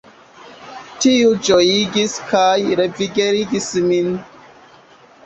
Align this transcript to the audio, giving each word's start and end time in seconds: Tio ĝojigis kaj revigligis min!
Tio 1.03 1.27
ĝojigis 1.47 2.15
kaj 2.31 2.47
revigligis 2.81 3.69
min! 3.91 4.09